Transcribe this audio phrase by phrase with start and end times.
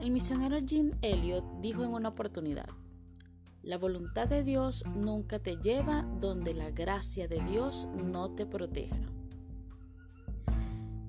[0.00, 2.70] El misionero Jim Elliot dijo en una oportunidad,
[3.62, 8.96] la voluntad de Dios nunca te lleva donde la gracia de Dios no te proteja.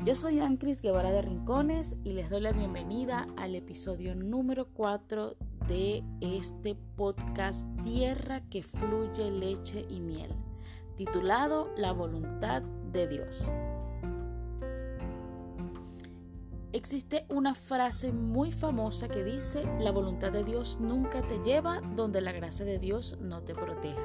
[0.04, 5.38] Yo soy Ancris Guevara de Rincones y les doy la bienvenida al episodio número 4
[5.70, 10.32] de este podcast Tierra que fluye leche y miel,
[10.98, 13.54] titulado La voluntad de Dios.
[16.74, 22.22] Existe una frase muy famosa que dice, la voluntad de Dios nunca te lleva donde
[22.22, 24.02] la gracia de Dios no te proteja.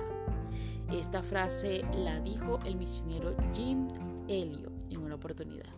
[0.91, 3.87] Esta frase la dijo el misionero Jim
[4.27, 5.73] Elliot en una oportunidad.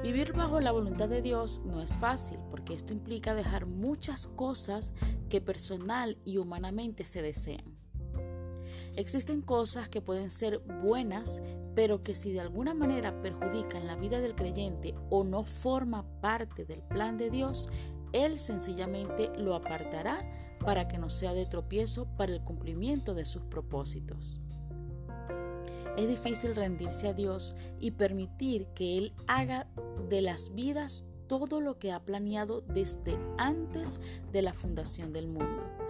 [0.00, 4.92] Vivir bajo la voluntad de Dios no es fácil porque esto implica dejar muchas cosas
[5.28, 7.83] que personal y humanamente se desean.
[8.96, 11.42] Existen cosas que pueden ser buenas,
[11.74, 16.64] pero que si de alguna manera perjudican la vida del creyente o no forma parte
[16.64, 17.68] del plan de Dios,
[18.12, 23.42] Él sencillamente lo apartará para que no sea de tropiezo para el cumplimiento de sus
[23.42, 24.40] propósitos.
[25.96, 29.66] Es difícil rendirse a Dios y permitir que Él haga
[30.08, 35.83] de las vidas todo lo que ha planeado desde antes de la fundación del mundo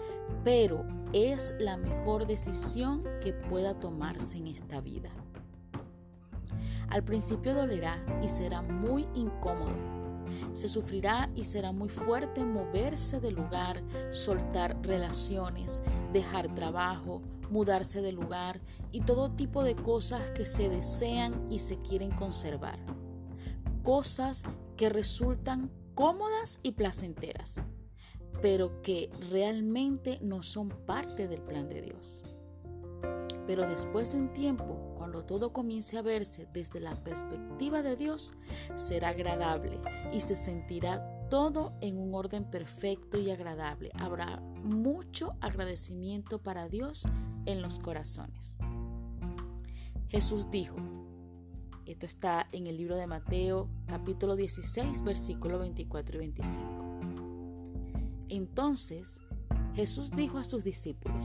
[0.44, 5.11] pero es la mejor decisión que pueda tomarse en esta vida.
[6.89, 9.75] Al principio dolerá y será muy incómodo.
[10.52, 18.12] Se sufrirá y será muy fuerte moverse del lugar, soltar relaciones, dejar trabajo, mudarse de
[18.12, 22.78] lugar y todo tipo de cosas que se desean y se quieren conservar.
[23.83, 24.45] Cosas
[24.77, 27.62] que resultan cómodas y placenteras
[28.45, 32.23] pero que realmente no son parte del plan de Dios.
[33.47, 38.34] Pero después de un tiempo, cuando todo comience a verse desde la perspectiva de Dios,
[38.77, 39.81] será agradable
[40.12, 43.89] y se sentirá todo en un orden perfecto y agradable.
[43.95, 47.07] Habrá mucho agradecimiento para Dios
[47.46, 48.58] en los corazones.
[50.11, 50.77] Jesús dijo,
[51.86, 56.73] esto está en el libro de Mateo capítulo 16 versículo 24 y 25.
[58.34, 59.20] Entonces
[59.74, 61.24] Jesús dijo a sus discípulos,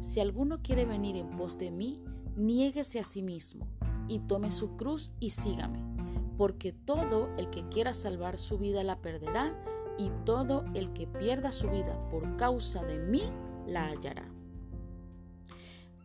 [0.00, 2.02] Si alguno quiere venir en pos de mí,
[2.34, 3.68] niéguese a sí mismo
[4.08, 5.78] y tome su cruz y sígame,
[6.36, 9.56] porque todo el que quiera salvar su vida la perderá,
[9.98, 13.22] y todo el que pierda su vida por causa de mí
[13.66, 14.26] la hallará.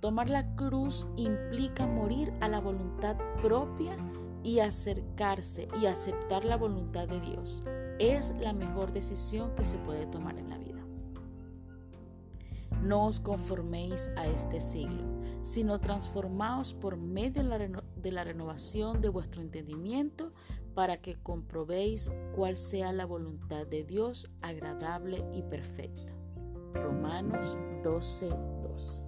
[0.02, 3.96] Tomar la cruz implica morir a la voluntad propia
[4.44, 7.64] y acercarse y aceptar la voluntad de Dios
[8.00, 10.68] es la mejor decisión que se puede tomar en la vida.
[12.82, 15.04] No os conforméis a este siglo,
[15.42, 20.32] sino transformaos por medio de la, renovación de vuestro entendimiento
[20.76, 26.14] para que comprobéis cuál sea la voluntad de Dios agradable y perfecta.
[26.76, 29.07] Romanos 12:2